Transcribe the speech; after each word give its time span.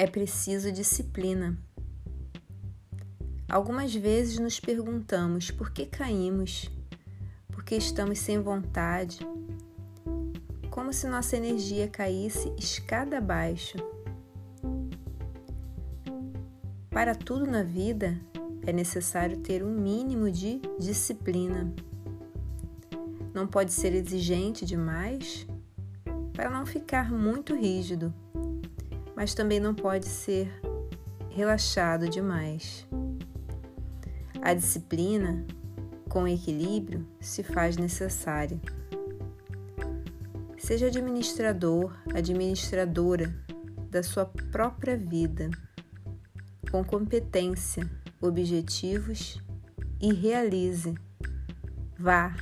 é 0.00 0.06
preciso 0.06 0.72
disciplina. 0.72 1.58
Algumas 3.46 3.94
vezes 3.94 4.38
nos 4.38 4.58
perguntamos 4.58 5.50
por 5.50 5.72
que 5.72 5.84
caímos, 5.84 6.70
por 7.52 7.62
que 7.62 7.74
estamos 7.74 8.18
sem 8.18 8.40
vontade, 8.40 9.18
como 10.70 10.90
se 10.90 11.06
nossa 11.06 11.36
energia 11.36 11.86
caísse 11.86 12.50
escada 12.56 13.18
abaixo. 13.18 13.76
Para 16.88 17.14
tudo 17.14 17.46
na 17.46 17.62
vida 17.62 18.18
é 18.66 18.72
necessário 18.72 19.36
ter 19.40 19.62
um 19.62 19.78
mínimo 19.78 20.30
de 20.30 20.62
disciplina. 20.78 21.70
Não 23.34 23.46
pode 23.46 23.70
ser 23.70 23.92
exigente 23.92 24.64
demais 24.64 25.46
para 26.32 26.48
não 26.48 26.64
ficar 26.64 27.12
muito 27.12 27.54
rígido, 27.54 28.14
mas 29.20 29.34
também 29.34 29.60
não 29.60 29.74
pode 29.74 30.06
ser 30.06 30.50
relaxado 31.28 32.08
demais. 32.08 32.88
A 34.40 34.54
disciplina, 34.54 35.46
com 36.08 36.26
equilíbrio, 36.26 37.06
se 37.20 37.42
faz 37.42 37.76
necessária. 37.76 38.58
Seja 40.56 40.86
administrador, 40.86 41.94
administradora 42.14 43.30
da 43.90 44.02
sua 44.02 44.24
própria 44.24 44.96
vida, 44.96 45.50
com 46.70 46.82
competência, 46.82 47.86
objetivos 48.22 49.38
e 50.00 50.14
realize. 50.14 50.94
Vá 51.98 52.34